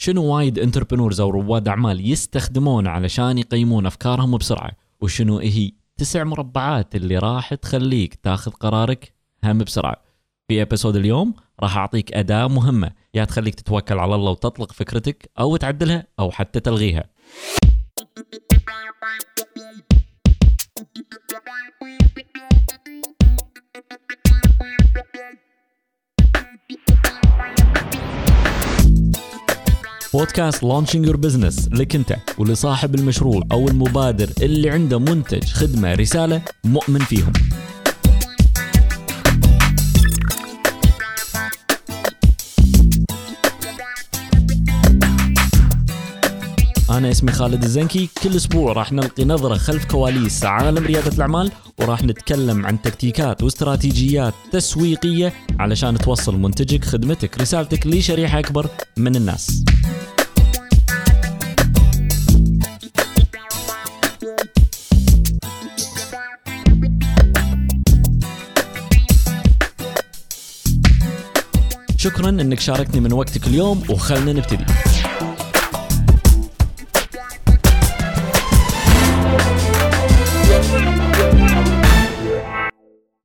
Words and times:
شنو 0.00 0.24
وايد 0.24 0.58
entrepreneurs 0.58 1.20
أو 1.20 1.30
رواد 1.30 1.68
أعمال 1.68 2.10
يستخدمونه 2.10 2.90
علشان 2.90 3.38
يقيمون 3.38 3.86
أفكارهم 3.86 4.36
بسرعة؟ 4.36 4.72
وشنو 5.00 5.38
هي 5.38 5.72
تسع 5.96 6.24
مربعات 6.24 6.96
اللي 6.96 7.18
راح 7.18 7.54
تخليك 7.54 8.14
تاخذ 8.14 8.50
قرارك 8.50 9.12
هم 9.44 9.58
بسرعة. 9.58 9.96
في 10.48 10.62
episode 10.62 10.96
اليوم 10.96 11.34
راح 11.60 11.76
أعطيك 11.76 12.12
أداة 12.12 12.46
مهمة. 12.46 12.90
يا 13.14 13.24
تخليك 13.24 13.54
تتوكل 13.54 13.98
على 13.98 14.14
الله 14.14 14.30
وتطلق 14.30 14.72
فكرتك 14.72 15.30
أو 15.38 15.56
تعدلها 15.56 16.06
أو 16.18 16.30
حتى 16.30 16.60
تلغيها. 16.60 17.04
بودكاست 30.12 30.64
launching 30.64 31.06
your 31.06 31.16
business 31.16 31.68
لك 31.72 31.94
انت 31.94 32.16
ولصاحب 32.38 32.94
المشروع 32.94 33.42
أو 33.52 33.68
المبادر 33.68 34.30
اللي 34.42 34.70
عنده 34.70 34.98
منتج 34.98 35.44
خدمة 35.44 35.94
رسالة 35.94 36.42
مؤمن 36.64 37.00
فيهم. 37.00 37.32
أنا 46.90 47.10
اسمي 47.10 47.32
خالد 47.32 47.62
الزنكي. 47.64 48.08
كل 48.22 48.36
أسبوع 48.36 48.72
راح 48.72 48.92
نلقي 48.92 49.24
نظرة 49.24 49.54
خلف 49.54 49.84
كواليس 49.84 50.44
عالم 50.44 50.86
ريادة 50.86 51.12
الأعمال 51.16 51.52
وراح 51.78 52.02
نتكلم 52.02 52.66
عن 52.66 52.82
تكتيكات 52.82 53.42
واستراتيجيات 53.42 54.34
تسويقية 54.52 55.32
علشان 55.58 55.98
توصل 55.98 56.36
منتجك 56.36 56.84
خدمتك 56.84 57.40
رسالتك 57.40 57.86
لشريحة 57.86 58.38
أكبر 58.38 58.66
من 58.96 59.16
الناس. 59.16 59.64
شكرا 71.96 72.28
إنك 72.28 72.60
شاركتني 72.60 73.00
من 73.00 73.12
وقتك 73.12 73.46
اليوم 73.46 73.82
وخلنا 73.90 74.32
نبتدي. 74.32 74.64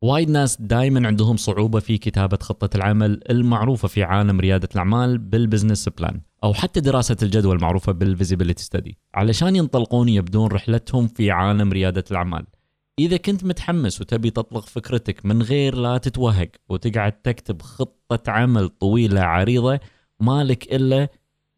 وايد 0.04 0.30
ناس 0.30 0.62
دائما 0.62 1.08
عندهم 1.08 1.38
صعوبة 1.38 1.80
في 1.80 1.98
كتابة 1.98 2.38
خطة 2.42 2.78
العمل 2.78 3.20
المعروفة 3.30 3.88
في 3.88 4.04
عالم 4.04 4.40
ريادة 4.40 4.70
الأعمال 4.74 5.18
بال 5.18 5.32
business 5.32 5.90
plan 5.90 6.22
أو 6.44 6.54
حتى 6.54 6.80
دراسة 6.80 7.18
الجدوى 7.24 7.56
المعروفة 7.56 7.92
بال 7.92 8.03
feasibility 8.03 8.64
study. 8.64 8.98
علشان 9.14 9.56
ينطلقون 9.56 10.10
يبدون 10.10 10.48
رحلتهم 10.48 11.08
في 11.08 11.32
عالم 11.32 11.72
ريادة 11.72 12.04
الأعمال. 12.12 12.46
إذا 13.00 13.18
كنت 13.18 13.44
متحمس 13.44 14.02
وتبي 14.02 14.30
تطلق 14.30 14.66
فكرتك 14.66 15.26
من 15.26 15.42
غير 15.42 15.76
لا 15.76 15.98
تتوهق 15.98 16.50
وتقعد 16.70 17.12
تكتب 17.12 17.62
خطة 17.62 18.32
عمل 18.32 18.70
طويلة 18.70 19.22
عريضة 19.22 19.80
مالك 20.20 20.76
إلا 20.76 21.10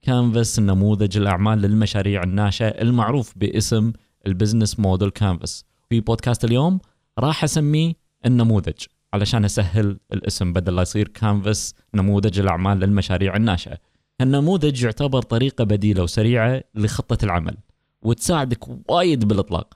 كانفاس 0.01 0.59
نموذج 0.59 1.17
الأعمال 1.17 1.59
للمشاريع 1.59 2.23
الناشئة 2.23 2.81
المعروف 2.81 3.33
باسم 3.38 3.93
ال 4.28 4.33
business 4.33 4.80
model 4.80 5.09
canvas 5.09 5.66
في 5.89 5.99
بودكاست 5.99 6.45
اليوم 6.45 6.79
راح 7.19 7.43
أسميه 7.43 8.05
النموذج 8.26 8.86
علشان 9.14 9.45
أسهل 9.45 9.98
الاسم 10.14 10.54
بدل 10.54 10.76
لا 10.76 10.81
يصير 10.81 11.08
كانفاس 11.08 11.73
نموذج 11.94 12.40
الأعمال 12.40 12.80
للمشاريع 12.80 13.36
الناشئة. 13.36 13.78
النموذج 14.22 14.84
يعتبر 14.84 15.22
طريقة 15.22 15.64
بديلة 15.64 16.04
وسريعة 16.04 16.64
لخطة 16.76 17.26
العمل 17.26 17.58
وتساعدك 18.02 18.90
وايد 18.90 19.26
بالإطلاق. 19.26 19.73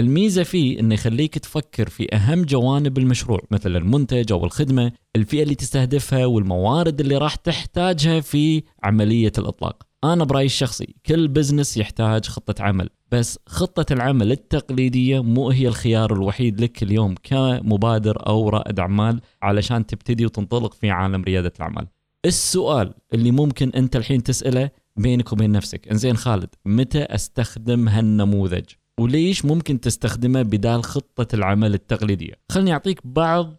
الميزة 0.00 0.42
فيه 0.42 0.80
إنه 0.80 0.94
يخليك 0.94 1.38
تفكر 1.38 1.88
في 1.88 2.14
أهم 2.14 2.42
جوانب 2.42 2.98
المشروع 2.98 3.40
مثل 3.50 3.76
المنتج 3.76 4.32
أو 4.32 4.44
الخدمة، 4.44 4.92
الفئة 5.16 5.42
اللي 5.42 5.54
تستهدفها 5.54 6.26
والموارد 6.26 7.00
اللي 7.00 7.16
راح 7.16 7.34
تحتاجها 7.34 8.20
في 8.20 8.62
عملية 8.82 9.32
الإطلاق. 9.38 9.91
أنا 10.04 10.24
برأيي 10.24 10.46
الشخصي 10.46 10.94
كل 11.06 11.28
business 11.28 11.76
يحتاج 11.76 12.26
خطة 12.26 12.62
عمل 12.62 12.88
بس 13.12 13.38
خطة 13.46 13.92
العمل 13.92 14.32
التقليدية 14.32 15.22
مو 15.22 15.50
هي 15.50 15.68
الخيار 15.68 16.12
الوحيد 16.12 16.60
لك 16.60 16.82
اليوم 16.82 17.14
كمبادر 17.22 18.26
أو 18.26 18.48
رائد 18.48 18.78
أعمال 18.80 19.20
علشان 19.42 19.86
تبتدي 19.86 20.26
وتنطلق 20.26 20.74
في 20.74 20.90
عالم 20.90 21.22
ريادة 21.22 21.52
الأعمال. 21.56 21.86
السؤال 22.26 22.94
اللي 23.14 23.30
ممكن 23.30 23.70
أنت 23.70 23.96
الحين 23.96 24.22
تسأله 24.22 24.70
بينك 24.96 25.32
وبين 25.32 25.52
نفسك 25.52 25.88
إنزين 25.88 26.16
خالد 26.16 26.48
متى 26.64 27.02
أستخدم 27.02 27.88
هالنموذج؟ 27.88 28.64
وليش 29.00 29.44
ممكن 29.44 29.80
تستخدمه 29.80 30.42
بدال 30.42 30.84
خطة 30.84 31.34
العمل 31.34 31.74
التقليدية؟ 31.74 32.34
خلني 32.52 32.72
أعطيك 32.72 33.00
بعض 33.04 33.54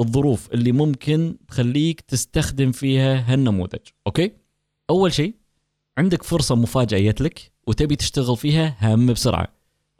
الظروف 0.00 0.52
اللي 0.54 0.72
ممكن 0.72 1.36
تخليك 1.48 2.00
تستخدم 2.00 2.72
فيها 2.72 3.32
هالنموذج 3.32 3.80
أوكي؟ 4.06 4.32
أول 4.90 5.12
شيء 5.12 5.39
عندك 6.00 6.22
فرصة 6.22 6.54
مفاجأة 6.54 7.14
لك 7.20 7.52
وتبي 7.66 7.96
تشتغل 7.96 8.36
فيها 8.36 8.94
هم 8.94 9.06
بسرعة. 9.06 9.48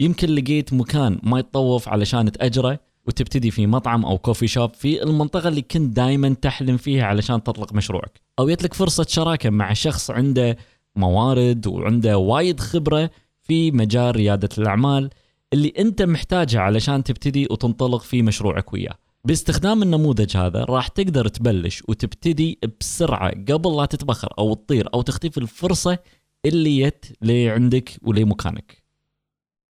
يمكن 0.00 0.28
لقيت 0.34 0.72
مكان 0.72 1.18
ما 1.22 1.38
يتطوف 1.38 1.88
علشان 1.88 2.32
تأجره 2.32 2.80
وتبتدي 3.06 3.50
في 3.50 3.66
مطعم 3.66 4.04
أو 4.04 4.18
كوفي 4.18 4.46
شوب 4.46 4.74
في 4.74 5.02
المنطقة 5.02 5.48
اللي 5.48 5.62
كنت 5.62 5.96
دائما 5.96 6.36
تحلم 6.42 6.76
فيها 6.76 7.04
علشان 7.04 7.42
تطلق 7.42 7.72
مشروعك. 7.72 8.20
أو 8.38 8.48
يتلك 8.48 8.74
فرصة 8.74 9.06
شراكة 9.08 9.50
مع 9.50 9.72
شخص 9.72 10.10
عنده 10.10 10.56
موارد 10.96 11.66
وعنده 11.66 12.18
وايد 12.18 12.60
خبرة 12.60 13.10
في 13.42 13.70
مجال 13.70 14.16
ريادة 14.16 14.48
الأعمال 14.58 15.10
اللي 15.52 15.72
أنت 15.78 16.02
محتاجها 16.02 16.60
علشان 16.60 17.04
تبتدي 17.04 17.46
وتنطلق 17.50 18.02
في 18.02 18.22
مشروعك 18.22 18.72
وياه. 18.72 18.94
باستخدام 19.24 19.82
النموذج 19.82 20.36
هذا 20.36 20.64
راح 20.64 20.88
تقدر 20.88 21.28
تبلش 21.28 21.82
وتبتدي 21.88 22.58
بسرعة 22.80 23.30
قبل 23.30 23.76
لا 23.76 23.84
تتبخر 23.84 24.34
أو 24.38 24.54
تطير 24.54 24.88
أو 24.94 25.02
تختفي 25.02 25.38
الفرصة 25.38 25.98
اللي 26.44 26.86
جت 26.86 27.16
لعندك 27.22 27.98
ولمكانك 28.02 28.82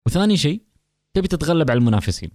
وثاني 0.05 0.37
شيء 0.37 0.61
تبي 1.13 1.27
تتغلب 1.27 1.71
على 1.71 1.77
المنافسين. 1.77 2.31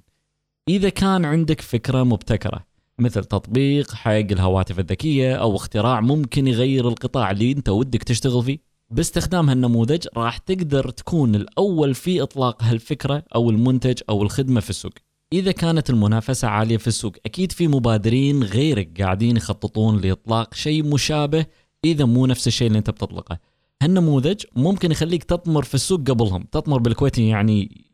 إذا 0.69 0.89
كان 0.89 1.25
عندك 1.25 1.61
فكرة 1.61 2.03
مبتكرة 2.03 2.67
مثل 2.99 3.25
تطبيق 3.25 3.95
حق 3.95 4.11
الهواتف 4.11 4.79
الذكية 4.79 5.35
أو 5.35 5.57
اختراع 5.57 6.01
ممكن 6.01 6.47
يغير 6.47 6.89
القطاع 6.89 7.31
اللي 7.31 7.53
أنت 7.53 7.69
ودك 7.69 8.03
تشتغل 8.03 8.43
فيه. 8.43 8.59
باستخدام 8.91 9.49
هالنموذج 9.49 10.07
راح 10.17 10.39
تقدر 10.39 10.91
تكون 10.91 11.35
الأول 11.35 11.95
في 11.95 12.23
إطلاق 12.23 12.63
هالفكرة 12.63 13.25
أو 13.35 13.51
المنتج 13.51 14.01
أو 14.09 14.23
الخدمة 14.23 14.61
في 14.61 14.71
السوق. 14.71 14.93
إذا 15.33 15.53
كانت 15.53 15.91
المنافسة 15.91 16.49
عالية 16.49 16.77
في 16.77 16.87
السوق 16.89 17.17
أكيد 17.27 17.53
في 17.53 17.69
مبادرين 17.69 18.43
غيرك 18.43 19.03
قاعدين 19.03 19.37
يخططون 19.37 20.01
لإطلاق 20.01 20.55
شيء 20.55 20.85
مشابه 20.85 21.47
إذا 21.85 22.05
مو 22.05 22.27
نفس 22.27 22.47
الشيء 22.47 22.67
اللي 22.67 22.79
أنت 22.79 22.91
بتطلقه. 22.91 23.39
هالنموذج 23.83 24.45
ممكن 24.57 24.91
يخليك 24.91 25.25
تطمر 25.25 25.63
في 25.63 25.75
السوق 25.75 26.01
قبلهم 26.01 26.43
تطمر 26.43 26.79
بالكويتي 26.79 27.29
يعني 27.29 27.85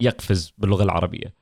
يقفز 0.00 0.52
باللغة 0.58 0.82
العربية. 0.82 1.34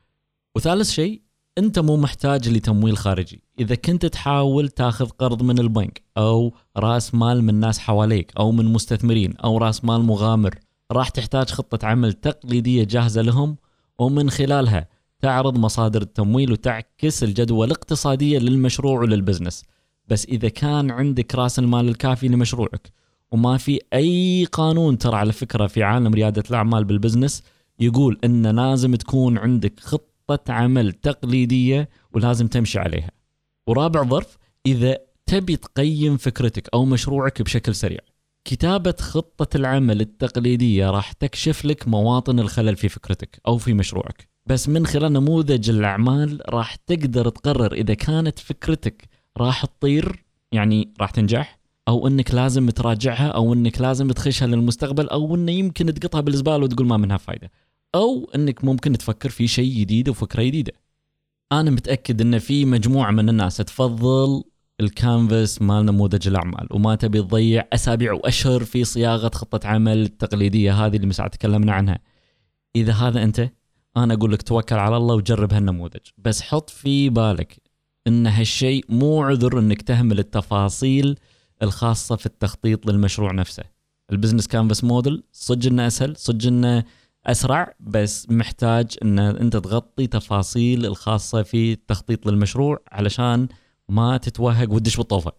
وثالث 0.57 0.91
شيء 0.91 1.23
أنت 1.59 1.79
مو 1.79 1.97
محتاج 1.97 2.49
لتمويل 2.49 2.97
خارجي. 2.99 3.43
إذا 3.59 3.75
كنت 3.75 4.07
تحاول 4.07 4.69
تاخذ 4.69 5.09
قرض 5.09 5.43
من 5.43 5.59
البنك 5.59 6.03
أو 6.19 6.55
رأس 6.77 7.15
مال 7.15 7.45
من 7.45 7.55
ناس 7.55 7.79
حواليك 7.79 8.33
أو 8.39 8.53
من 8.53 8.65
مستثمرين 8.65 9.37
أو 9.37 9.59
رأس 9.59 9.85
مال 9.85 10.03
مغامر 10.03 10.55
راح 10.93 11.09
تحتاج 11.09 11.51
خطة 11.51 11.87
عمل 11.87 12.13
تقليدية 12.13 12.85
جاهزة 12.85 13.23
لهم 13.23 13.57
ومن 13.99 14.31
خلالها 14.31 14.89
تعرض 15.23 15.59
مصادر 15.59 16.03
التمويل 16.03 16.53
وتعكس 16.53 17.25
الجدوى 17.25 17.67
الاقتصادية 17.67 18.39
للمشروع 18.39 19.01
ولل 19.01 19.18
business 19.18 19.65
بس 20.09 20.25
إذا 20.25 20.49
كان 20.49 20.91
عندك 20.91 21.35
رأس 21.35 21.59
المال 21.59 21.89
الكافي 21.89 22.29
لمشروعك 22.29 22.93
وما 23.31 23.57
في 23.57 23.81
أي 23.95 24.45
قانون 24.53 24.99
ترى 24.99 25.17
على 25.17 25.33
فكرة 25.33 25.67
في 25.67 25.83
عالم 25.83 26.15
ريادة 26.15 26.43
الأعمال 26.51 26.85
بال 26.85 26.96
business 26.96 27.43
يقول 27.81 28.19
إن 28.25 28.47
لازم 28.47 28.95
تكون 28.95 29.39
عندك 29.39 29.81
خطة 29.81 30.53
عمل 30.53 30.93
تقليدية 30.93 31.89
ولازم 32.13 32.47
تمشي 32.47 32.79
عليها. 32.79 33.11
ورابع 33.67 34.03
ظرف 34.03 34.39
إذا 34.67 34.99
تبي 35.27 35.57
تقيم 35.57 36.17
فكرتك 36.17 36.69
أو 36.75 36.85
مشروعك 36.85 37.43
بشكل 37.43 37.75
سريع. 37.75 38.01
كتابة 38.45 38.95
خطة 39.01 39.57
العمل 39.57 40.01
التقليدية 40.01 40.91
راح 40.91 41.13
تكشف 41.13 41.65
لك 41.65 41.89
مواطن 41.89 42.41
الخلل 42.41 42.77
في 42.77 42.89
فكرتك 42.89 43.41
أو 43.47 43.59
في 43.59 43.75
مشروعك 43.75 44.29
بس 44.51 44.69
من 44.69 44.87
خلال 44.87 45.13
نموذج 45.13 45.71
الأعمال 45.71 46.43
راح 46.49 46.75
تقدر 46.75 47.29
تقرر 47.29 47.73
إذا 47.73 47.95
كانت 47.95 48.39
فكرتك 48.39 49.09
راح 49.37 49.65
تطير 49.65 50.25
يعني 50.53 50.95
راح 51.01 51.11
تنجح 51.11 51.59
أو 51.89 52.07
إنك 52.07 52.35
لازم 52.35 52.71
تراجعها 52.71 53.29
أو 53.29 53.53
إنك 53.53 53.81
لازم 53.81 54.11
تخشها 54.11 54.47
للمستقبل 54.47 55.09
أو 55.09 55.35
إنه 55.35 55.53
يمكن 55.53 55.95
تقطها 55.95 56.21
بالزبالة 56.21 56.65
وتقول 56.65 56.87
ما 56.87 56.97
منها 56.97 57.17
فايدة 57.17 57.51
أو 57.95 58.31
إنك 58.35 58.65
ممكن 58.65 58.93
تفكر 58.93 59.29
في 59.29 59.47
شيء 59.47 59.81
جديد 59.81 60.09
وفكرة 60.09 60.43
جديدة. 60.43 60.73
أنا 61.53 61.71
متأكد 61.71 62.21
إن 62.21 62.39
في 62.39 62.65
مجموعة 62.65 63.11
من 63.11 63.29
الناس 63.29 63.57
تفضل 63.57 64.43
الكانفاس 64.81 65.63
مال 65.63 65.87
نموذج 65.87 66.29
الأعمال 66.29 66.67
وما 66.71 66.95
تبي 66.95 67.23
تضيع 67.23 67.69
أسابيع 67.73 68.13
وأشهر 68.13 68.65
في 68.65 68.85
صياغة 68.85 69.31
خطة 69.35 69.69
عمل 69.69 70.03
التقليديه 70.03 70.87
هذه 70.87 70.97
اللي 70.97 71.07
مساعة 71.07 71.29
تكلمنا 71.29 71.73
عنها. 71.73 71.99
إذا 72.77 72.93
هذا 72.93 73.23
أنت 73.23 73.51
أنا 73.97 74.15
أقول 74.15 74.33
لك 74.33 74.43
توكل 74.43 74.77
على 74.77 74.97
الله 74.97 75.15
وجرب 75.15 75.53
هالنموذج 75.53 76.01
بس 76.19 76.43
حط 76.43 76.71
في 76.71 77.09
بالك 77.09 77.57
إن 78.07 78.27
هالشيء 78.27 78.85
مو 78.89 79.23
عذر 79.23 79.59
إنك 79.59 79.83
تهمل 79.83 80.19
التفاصيل 80.19 81.19
الخاصة 81.63 82.17
في 82.17 82.27
التخطيط 82.27 82.87
للمشروع 82.87 83.33
نفسه 83.33 83.63
ال 84.13 84.16
business 84.16 84.47
canvas 84.47 84.85
model 84.85 85.23
صدق 85.33 85.67
إنه 85.67 85.87
أسهل 85.87 86.17
صدق 86.17 86.47
إنه 86.47 86.85
أسرع 87.27 87.75
بس 87.81 88.31
محتاج 88.31 88.97
إن 89.03 89.19
أنت 89.19 89.57
تغطي 89.57 90.07
تفاصيل 90.07 90.87
الخاصة 90.87 91.43
في 91.43 91.73
التخطيط 91.73 92.27
للمشروع 92.27 92.83
علشان 92.93 93.49
ما 93.89 94.17
تتوهق 94.17 94.71
وتدش 94.73 94.97
بالطوفة. 94.97 95.33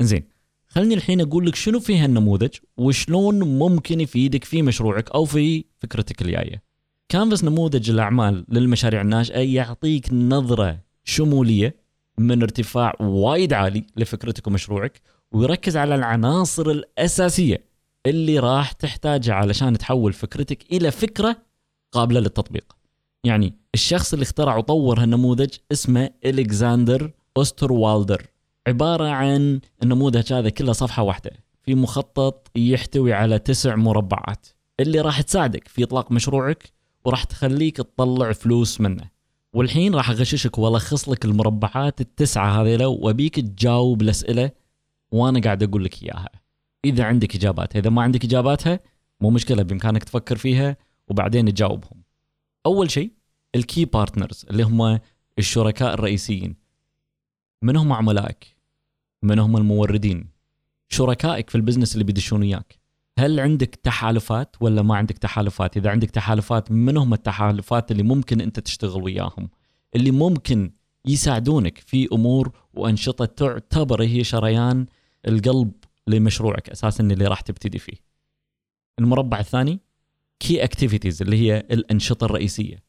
إنزين 0.00 0.28
خلني 0.66 0.94
الحين 0.94 1.20
أقول 1.20 1.46
لك 1.46 1.54
شنو 1.54 1.80
في 1.80 1.98
هالنموذج 1.98 2.50
وشلون 2.76 3.58
ممكن 3.58 4.00
يفيدك 4.00 4.44
في 4.44 4.62
مشروعك 4.62 5.10
أو 5.10 5.24
في 5.24 5.64
فكرتك 5.78 6.22
الجاية. 6.22 6.62
كانفاس 7.08 7.44
نموذج 7.44 7.90
الأعمال 7.90 8.44
للمشاريع 8.48 9.00
الناشئه 9.00 9.54
يعطيك 9.54 10.12
نظرة 10.12 10.78
شمولية 11.04 11.76
من 12.18 12.42
ارتفاع 12.42 12.94
وايد 13.00 13.52
عالي 13.52 13.86
لفكرتك 13.96 14.46
ومشروعك 14.46 15.00
ويركز 15.32 15.76
على 15.76 15.94
العناصر 15.94 16.70
الأساسية 16.70 17.64
اللي 18.06 18.38
راح 18.38 18.72
تحتاجها 18.72 19.34
علشان 19.34 19.78
تحول 19.78 20.12
فكرتك 20.12 20.72
إلى 20.72 20.90
فكرة 20.90 21.36
قابلة 21.92 22.20
للتطبيق. 22.20 22.76
يعني 23.24 23.54
الشخص 23.74 24.12
اللي 24.12 24.22
اخترع 24.22 24.56
وطور 24.56 25.02
هالنموذج 25.02 25.50
اسمه 25.72 26.10
ألكساندر 26.24 27.12
اوستر 27.36 27.72
والدر 27.72 28.26
عبارة 28.66 29.08
عن 29.08 29.60
النموذج 29.82 30.32
هذا 30.32 30.48
كله 30.48 30.72
صفحة 30.72 31.02
واحدة 31.02 31.30
في 31.62 31.74
مخطط 31.74 32.50
يحتوي 32.56 33.12
على 33.12 33.38
تسع 33.38 33.76
مربعات 33.76 34.46
اللي 34.80 35.00
راح 35.00 35.20
تساعدك 35.20 35.68
في 35.68 35.84
إطلاق 35.84 36.12
مشروعك 36.12 36.73
وراح 37.04 37.24
تخليك 37.24 37.76
تطلع 37.76 38.32
فلوس 38.32 38.80
منه. 38.80 39.10
والحين 39.52 39.94
راح 39.94 40.10
أغششك 40.10 40.58
والخص 40.58 41.08
لك 41.08 41.24
المربعات 41.24 42.00
التسعة 42.00 42.62
هذيلا 42.62 42.86
وأبيك 42.86 43.40
تجاوب 43.40 44.02
الأسئلة 44.02 44.50
وأنا 45.12 45.40
قاعد 45.40 45.62
أقول 45.62 45.84
لك 45.84 46.02
إياها. 46.02 46.30
إذا 46.84 47.04
عندك 47.04 47.34
اجاباتها 47.34 47.78
إذا 47.78 47.90
ما 47.90 48.02
عندك 48.02 48.24
إجاباتها 48.24 48.80
مو 49.20 49.30
مشكلة 49.30 49.62
بإمكانك 49.62 50.04
تفكر 50.04 50.36
فيها 50.36 50.76
وبعدين 51.08 51.54
تجاوبهم. 51.54 52.02
أول 52.66 52.90
شيء 52.90 53.12
ال 53.54 53.62
key 53.62 53.84
partners 53.84 54.46
اللي 54.50 54.62
هم 54.62 54.98
الشركاء 55.38 55.94
الرئيسيين. 55.94 56.56
من 57.62 57.76
هم 57.76 57.92
عملائك. 57.92 58.56
من 59.22 59.38
هم 59.38 59.56
الموردين. 59.56 60.28
شركائك 60.88 61.50
في 61.50 61.54
ال 61.54 61.58
business 61.58 61.92
اللي 61.92 62.04
بيدشون 62.04 62.40
وياك. 62.40 62.78
هل 63.18 63.40
عندك 63.40 63.74
تحالفات 63.74 64.56
ولا 64.60 64.82
ما 64.82 64.96
عندك 64.96 65.18
تحالفات 65.18 65.76
إذا 65.76 65.90
عندك 65.90 66.10
تحالفات 66.10 66.70
من 66.70 66.96
هم 66.96 67.14
التحالفات 67.14 67.90
اللي 67.90 68.02
ممكن 68.02 68.40
أنت 68.40 68.60
تشتغل 68.60 69.02
وياهم 69.02 69.48
اللي 69.96 70.10
ممكن 70.10 70.72
يساعدونك 71.06 71.78
في 71.78 72.08
أمور 72.12 72.52
وأنشطة 72.74 73.24
تعتبر 73.24 74.02
هي 74.02 74.24
شريان 74.24 74.86
القلب 75.28 75.72
لمشروعك 76.06 76.70
أساسا 76.70 77.04
اللي 77.04 77.26
راح 77.26 77.40
تبتدي 77.40 77.78
فيه. 77.78 77.96
المربع 78.98 79.40
الثاني 79.40 79.80
key 80.40 80.64
activities 80.64 81.22
اللي 81.22 81.36
هي 81.36 81.58
الأنشطة 81.58 82.24
الرئيسية. 82.24 82.82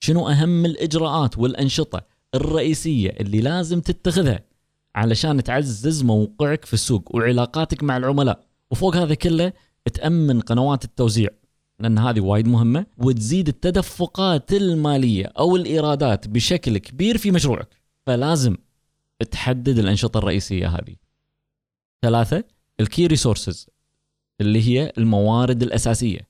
شنو 0.00 0.28
أهم 0.28 0.64
الإجراءات 0.64 1.38
والأنشطة 1.38 2.06
الرئيسية 2.34 3.10
اللي 3.10 3.40
لازم 3.40 3.80
تتخذها 3.80 4.40
علشان 4.94 5.42
تعزز 5.42 6.02
موقعك 6.02 6.64
في 6.64 6.74
السوق 6.74 7.16
وعلاقاتك 7.16 7.82
مع 7.82 7.96
العملاء 7.96 8.51
وفوق 8.72 8.96
هذا 8.96 9.14
كله 9.14 9.52
تأمن 9.94 10.40
قنوات 10.40 10.84
التوزيع 10.84 11.28
لأن 11.80 11.98
هذه 11.98 12.20
وايد 12.20 12.48
مهمة 12.48 12.86
وتزيد 12.98 13.48
التدفقات 13.48 14.52
المالية 14.52 15.32
أو 15.38 15.56
الإيرادات 15.56 16.28
بشكل 16.28 16.78
كبير 16.78 17.18
في 17.18 17.30
مشروعك. 17.30 17.68
فلازم 18.06 18.56
تحدد 19.30 19.78
الأنشطة 19.78 20.18
الرئيسية 20.18 20.68
هذه. 20.68 20.96
ثلاثة 22.02 22.44
ال 22.80 22.86
key 22.86 23.06
resources 23.06 23.68
اللي 24.40 24.68
هي 24.68 24.92
الموارد 24.98 25.62
الأساسية. 25.62 26.28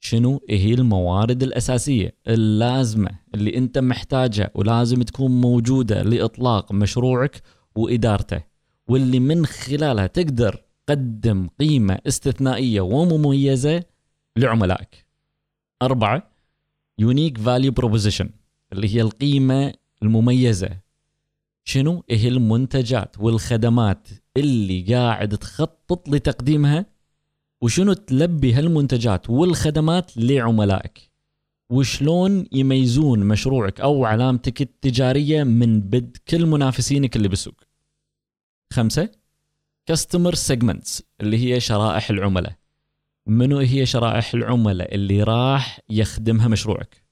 شنو؟ 0.00 0.40
هي 0.50 0.74
الموارد 0.74 1.42
الأساسية؟ 1.42 2.14
اللازمة 2.28 3.10
اللي 3.34 3.56
أنت 3.56 3.78
محتاجها 3.78 4.50
ولازم 4.54 5.02
تكون 5.02 5.40
موجودة 5.40 6.02
لإطلاق 6.02 6.72
مشروعك 6.72 7.42
وإدارته 7.74 8.42
واللي 8.88 9.20
من 9.20 9.46
خلالها 9.46 10.06
تقدر 10.06 10.69
تقدم 10.90 11.48
قيمة 11.60 11.98
استثنائية 12.06 12.80
ومميزة 12.80 13.84
لعملائك. 14.36 15.06
أربعة 15.82 16.30
unique 16.98 17.38
value 17.38 17.72
proposition 17.72 18.30
اللي 18.72 18.94
هي 18.94 19.00
القيمة 19.00 19.74
المميزة. 20.02 20.70
شنو؟ 21.64 22.04
هي 22.10 22.28
المنتجات 22.28 23.16
والخدمات 23.18 24.08
اللي 24.36 24.94
قاعد 24.94 25.38
تخطط 25.38 26.08
لتقديمها؟ 26.08 26.86
وشنو 27.62 27.92
تلبي 27.92 28.52
هالمنتجات 28.52 29.30
والخدمات 29.30 30.16
لعملائك؟ 30.16 31.10
وشلون 31.70 32.46
يميزون 32.52 33.18
مشروعك 33.20 33.80
أو 33.80 34.04
علامتك 34.04 34.62
التجارية 34.62 35.44
من 35.44 35.80
بد 35.80 36.16
كل 36.28 36.46
منافسينك 36.46 37.16
اللي 37.16 37.28
بالسوق؟ 37.28 37.60
خمسة 38.72 39.19
customer 39.90 40.34
segments 40.34 41.02
اللي 41.20 41.36
هي 41.36 41.60
شرائح 41.60 42.10
العملاء 42.10 42.52
منو 43.26 43.58
هي 43.58 43.86
شرائح 43.86 44.34
العملاء 44.34 44.94
اللي 44.94 45.22
راح 45.22 45.80
يخدمها 45.88 46.48
مشروعك 46.48 47.02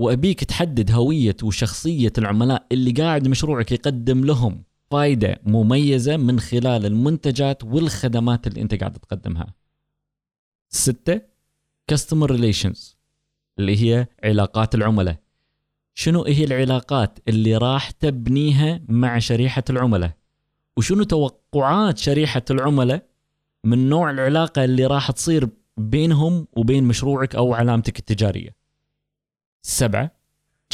وأبيك 0.00 0.44
تحدد 0.44 0.90
هوية 0.92 1.36
وشخصية 1.42 2.12
العملاء 2.18 2.66
اللي 2.72 2.90
قاعد 2.90 3.28
مشروعك 3.28 3.72
يقدم 3.72 4.24
لهم 4.24 4.62
فائده 4.90 5.40
مميزة 5.42 6.16
من 6.16 6.40
خلال 6.40 6.86
المنتجات 6.86 7.64
والخدمات 7.64 8.46
اللي 8.46 8.62
أنت 8.62 8.74
قاعد 8.74 8.92
تقدمها. 8.92 9.54
ستة 10.68 11.20
كاستمر 11.86 12.30
ريليشنز 12.30 12.96
اللي 13.58 13.82
هي 13.82 14.06
علاقات 14.24 14.74
العملاء. 14.74 15.16
شنو 15.94 16.24
هي 16.24 16.44
العلاقات 16.44 17.18
اللي 17.28 17.56
راح 17.56 17.90
تبنيها 17.90 18.80
مع 18.88 19.18
شريحة 19.18 19.64
العملاء؟ 19.70 20.19
وشنو 20.80 21.04
توقعات 21.04 21.98
شريحة 21.98 22.42
العملاء 22.50 23.06
من 23.64 23.88
نوع 23.88 24.10
العلاقة 24.10 24.64
اللي 24.64 24.86
راح 24.86 25.10
تصير 25.10 25.48
بينهم 25.76 26.46
وبين 26.56 26.84
مشروعك 26.84 27.34
أو 27.34 27.54
علامتك 27.54 27.98
التجارية. 27.98 28.56
سبعة 29.62 30.16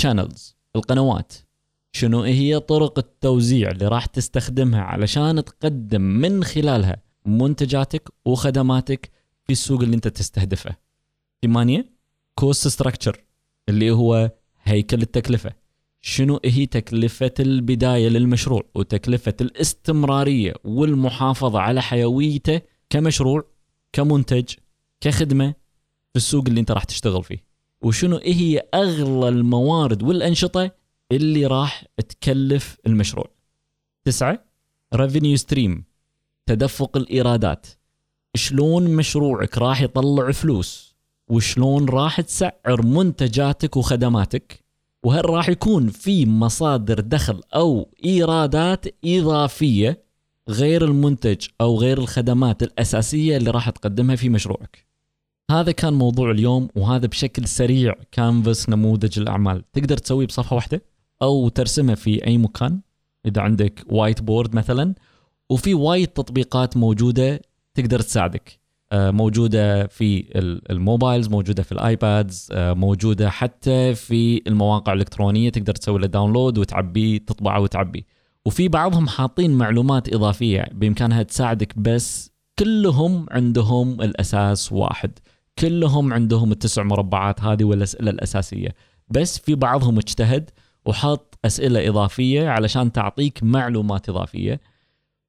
channels 0.01 0.41
القنوات. 0.77 1.33
شنو 1.93 2.23
هي 2.23 2.61
طرق 2.61 2.99
التوزيع 2.99 3.71
اللي 3.71 3.89
راح 3.89 4.07
تستخدمها 4.07 4.81
علشان 4.81 5.45
تقدم 5.45 6.01
من 6.01 6.45
خلالها 6.45 7.03
منتجاتك 7.25 8.09
وخدماتك 8.25 9.11
في 9.45 9.53
السوق 9.53 9.83
اللي 9.83 9.97
أنت 9.97 10.09
تستهدفه؟ 10.09 10.77
ثمانية 11.43 11.93
cost 12.35 12.69
structure 12.69 13.25
اللي 13.69 13.91
هو 13.91 14.31
هيكل 14.63 15.03
التكلفة. 15.03 15.53
شنو 16.09 16.41
هي 16.45 16.67
تكلفة 16.67 17.35
البداية 17.41 18.09
للمشروع 18.09 18.63
وتكلفة 18.75 19.35
الاستمرارية 19.41 20.55
والمحافظة 20.65 21.61
على 21.61 21.83
حيويته 21.83 22.61
كمشروع 22.91 23.45
كمنتج 23.93 24.55
كخدمة 25.01 25.55
في 26.13 26.17
السوق 26.17 26.45
اللي 26.49 26.61
انت 26.61 26.71
راح 26.71 26.85
تشتغل 26.85 27.25
فيه. 27.25 27.45
وشنو 27.83 28.17
هي 28.17 28.63
أغلى 28.75 29.29
الموارد 29.29 30.03
والأنشطة 30.03 30.71
اللي 31.13 31.47
راح 31.47 31.85
تكلف 32.09 32.77
المشروع. 32.87 33.31
تسعة 34.05 34.45
revenue 34.95 35.37
stream 35.37 35.85
تدفق 36.47 36.97
الإيرادات. 36.97 37.67
شلون 38.37 38.97
مشروعك 38.97 39.59
راح 39.59 39.83
يطلع 39.83 40.33
فلوس؟ 40.33 40.97
وشلون 41.29 41.89
راح 41.89 42.21
تسعر 42.21 42.83
منتجاتك 42.83 43.77
وخدماتك؟ 43.77 44.66
وهل 45.07 45.31
راح 45.31 45.49
يكون 45.49 45.89
في 45.89 46.27
مصادر 46.27 47.01
دخل 47.01 47.41
أو 47.55 47.89
إيرادات 48.05 48.87
إضافية 49.05 50.05
غير 50.49 50.85
المنتج 50.85 51.47
أو 51.61 51.79
غير 51.79 51.99
الخدمات 51.99 52.63
الأساسية 52.63 53.37
اللي 53.37 53.51
راح 53.51 53.71
تقدمها 53.71 54.17
في 54.17 54.29
مشروعك. 54.29 54.87
هذا 55.51 55.73
كان 55.73 55.93
موضوع 55.93 56.31
اليوم 56.31 56.69
وهذا 56.75 57.07
بشكل 57.07 57.49
سريع 57.49 57.95
كانفاس 58.13 58.69
نموذج 58.69 59.19
الأعمال. 59.19 59.65
تقدر 59.73 59.97
تسويه 59.97 60.27
بصفحة 60.27 60.57
واحدة؟ 60.57 60.83
أو 61.23 61.49
ترسمه 61.49 61.95
في 61.95 62.27
أي 62.27 62.39
مكان 62.39 62.81
إذا 63.27 63.43
عندك 63.43 63.85
whiteboard 63.89 64.55
مثلا. 64.55 64.95
وفي 65.51 65.75
وايد 65.75 66.09
تطبيقات 66.09 66.77
موجودة 66.77 67.41
تقدر 67.75 68.01
تساعدك. 68.01 68.61
موجودة 68.93 69.87
في 69.87 70.25
ال 70.71 70.78
mobiles 70.78 71.29
موجودة 71.29 71.63
في 71.63 71.73
ال 71.73 71.85
iPads 71.85 72.49
آه، 72.53 72.73
موجودة 72.73 73.31
حتى 73.31 73.95
في 73.95 74.43
المواقع 74.47 74.93
الإلكترونية 74.93 75.51
تقدر 75.51 75.75
تسوي 75.75 75.99
له 75.99 76.07
download 76.07 76.59
وتعبيه 76.59 77.19
تطبعه 77.19 77.61
وتعبيه. 77.61 78.03
وفي 78.47 78.69
بعضهم 78.69 79.09
حاطين 79.09 79.51
معلومات 79.51 80.15
إضافية 80.15 80.67
بإمكانها 80.73 81.23
تساعدك 81.23 81.79
بس 81.79 82.31
كلهم 82.59 83.27
عندهم 83.31 84.01
الأساس 84.03 84.73
واحد. 84.73 85.19
كلهم 85.59 86.13
عندهم 86.13 86.53
التسع 86.53 86.83
مربعات 86.83 87.41
هذه 87.41 87.65
والأسئلة 87.65 88.11
الأساسية. 88.11 88.75
بس 89.09 89.39
في 89.39 89.55
بعضهم 89.55 89.99
اجتهد 89.99 90.51
وحط 90.87 91.39
أسئلة 91.45 91.89
إضافية 91.89 92.49
علشان 92.49 92.93
تعطيك 92.93 93.43
معلومات 93.43 94.09
إضافية. 94.09 94.61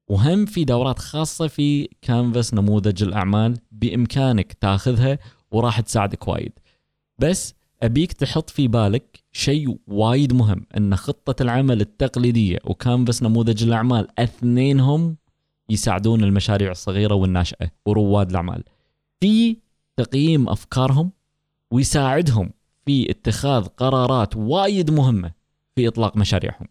وهم 0.08 0.46
في 0.46 0.64
دورات 0.64 0.98
خاصة 0.98 1.46
في 1.46 1.88
كانفاس 2.02 2.54
نموذج 2.54 3.02
الأعمال 3.02 3.58
بإمكانك 3.72 4.52
تاخذها 4.52 5.18
وراح 5.50 5.80
تساعدك 5.80 6.28
وايد. 6.28 6.52
بس 7.18 7.54
أبيك 7.82 8.12
تحط 8.12 8.50
في 8.50 8.68
بالك 8.68 9.22
شيء 9.32 9.78
وايد 9.86 10.32
مهم 10.32 10.66
إن 10.76 10.96
خطة 10.96 11.42
العمل 11.42 11.80
التقليدية 11.80 12.58
وكانفاس 12.64 13.22
نموذج 13.22 13.62
الأعمال 13.62 14.08
اثنينهم 14.20 15.16
يساعدون 15.70 16.24
المشاريع 16.24 16.70
الصغيرة 16.70 17.14
والناشئة 17.14 17.70
ورواد 17.86 18.30
الأعمال. 18.30 18.64
في 19.20 19.56
تقييم 19.96 20.48
أفكارهم 20.48 21.12
ويساعدهم 21.70 22.50
في 22.86 23.10
اتخاذ 23.10 23.64
قرارات 23.64 24.36
وايد 24.36 24.90
مهمة 24.90 25.32
في 25.76 25.88
إطلاق 25.88 26.16
مشاريعهم. 26.16 26.66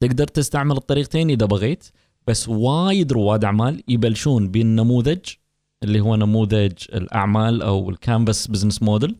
تقدر 0.00 0.26
تستعمل 0.26 0.76
الطريقتين 0.76 1.30
إذا 1.30 1.46
بغيت. 1.46 1.88
بس 2.26 2.48
وايد 2.48 3.12
رواد 3.12 3.44
أعمال 3.44 3.82
يبلشون 3.88 4.48
بالنموذج 4.48 5.18
اللي 5.82 6.00
هو 6.00 6.16
نموذج 6.16 6.72
الأعمال 6.94 7.62
أو 7.62 7.90
ال 7.90 7.98
canvas 7.98 8.46
business 8.46 8.82
model 8.82 9.16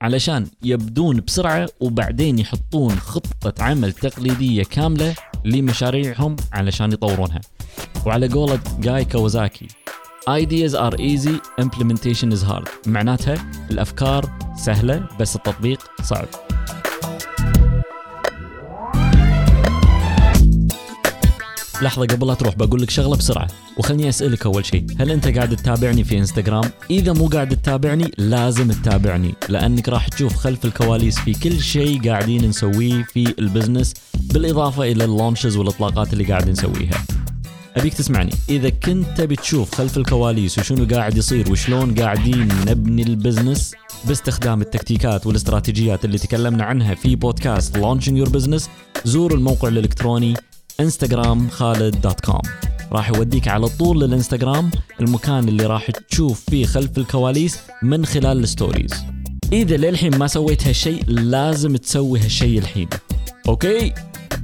علشان 0.00 0.46
يبدون 0.62 1.20
بسرعة 1.20 1.68
وبعدين 1.80 2.38
يحطون 2.38 2.96
خطة 2.96 3.64
عمل 3.64 3.92
تقليدية 3.92 4.62
كاملة 4.62 5.14
لمشاريعهم 5.44 6.36
علشان 6.52 6.92
يطورونها. 6.92 7.40
وعلى 8.06 8.28
قولة 8.28 8.60
جاي 8.80 9.04
كاواساكي 9.04 9.68
Ideas 10.28 10.74
are 10.74 10.96
easy, 10.98 11.36
implementation 11.60 12.32
is 12.32 12.42
hard. 12.50 12.68
معناتها 12.86 13.50
الأفكار 13.70 14.30
سهلة 14.56 15.08
بس 15.20 15.36
التطبيق 15.36 15.80
صعب. 16.02 16.28
لحظة 21.82 22.06
قبل 22.06 22.26
لا 22.26 22.34
تروح 22.34 22.54
بقول 22.54 22.82
لك 22.82 22.90
شغلة 22.90 23.16
بسرعة. 23.16 23.48
وخلني 23.76 24.08
أسألك 24.08 24.46
أول 24.46 24.66
شيء 24.66 24.86
هل 24.98 25.10
أنت 25.10 25.28
قاعد 25.28 25.56
تتابعني 25.56 26.04
في 26.04 26.18
إنستغرام؟ 26.18 26.70
إذا 26.90 27.12
مو 27.12 27.26
قاعد 27.26 27.56
تتابعني 27.56 28.10
لازم 28.18 28.72
تتابعني 28.72 29.34
لأنك 29.48 29.88
راح 29.88 30.08
تشوف 30.08 30.36
خلف 30.36 30.64
الكواليس 30.64 31.18
في 31.18 31.32
كل 31.32 31.60
شيء 31.60 32.10
قاعدين 32.10 32.48
نسويه 32.48 33.02
في 33.02 33.34
ال 33.38 33.44
business 33.44 33.94
بالإضافة 34.14 34.82
إلى 34.82 35.04
ال 35.04 35.10
launches 35.10 35.56
والإطلاقات 35.56 36.12
اللي 36.12 36.24
قاعد 36.24 36.50
نسويها. 36.50 37.04
أبيك 37.76 37.94
تسمعني. 37.94 38.30
إذا 38.48 38.68
كنت 38.68 39.06
تبي 39.16 39.36
تشوف 39.36 39.74
خلف 39.74 39.96
الكواليس 39.96 40.58
وشنو 40.58 40.86
قاعد 40.96 41.16
يصير 41.16 41.52
وشلون 41.52 41.94
قاعدين 41.94 42.48
نبني 42.66 43.02
ال 43.02 43.10
business 43.10 43.74
باستخدام 44.04 44.60
التكتيكات 44.60 45.26
والإستراتيجيات 45.26 46.04
اللي 46.04 46.18
تكلمنا 46.18 46.64
عنها 46.64 46.94
في 46.94 47.16
بودكاست 47.16 47.78
Launching 47.78 48.18
Your 48.18 48.28
Business 48.28 48.70
زور 49.04 49.34
الموقع 49.34 49.68
الإلكتروني 49.68 50.34
انستغرام 50.80 51.48
خالد 51.48 52.00
dot 52.00 52.20
com 52.20 52.40
راح 52.92 53.08
يوديك 53.10 53.48
على 53.48 53.68
طول 53.68 54.00
للإنستغرام 54.00 54.70
المكان 55.00 55.48
اللي 55.48 55.66
راح 55.66 55.90
تشوف 55.90 56.44
فيه 56.50 56.66
خلف 56.66 56.98
الكواليس 56.98 57.58
من 57.82 58.06
خلال 58.06 58.38
ال 58.38 58.44
stories. 58.44 58.92
إذا 59.52 59.76
للحين 59.76 60.18
ما 60.18 60.26
سويت 60.26 60.66
هالشيء 60.66 61.04
لازم 61.06 61.76
تسوي 61.76 62.20
هالشيء 62.20 62.58
الحين. 62.58 62.88
okay؟ 63.48 63.94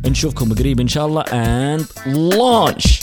نشوفكم 0.07 0.55
قريب 0.55 0.81
إن 0.81 0.89
شاء 0.89 1.07
الله 1.07 1.23
and 1.23 1.83
launch! 2.35 2.98